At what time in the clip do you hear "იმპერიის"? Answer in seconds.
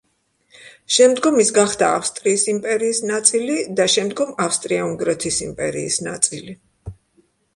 2.53-3.01, 5.49-5.99